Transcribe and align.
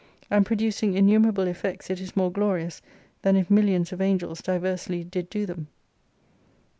And 0.31 0.47
producing 0.47 0.95
innumerable 0.95 1.45
effects 1.45 1.91
it 1.91 2.01
is 2.01 2.15
more 2.15 2.31
glorious, 2.31 2.81
than 3.21 3.35
if 3.35 3.49
miUions 3.49 3.91
of 3.91 4.01
Angels 4.01 4.41
diversly 4.41 5.03
did 5.03 5.29
do 5.29 5.45
them. 5.45 5.67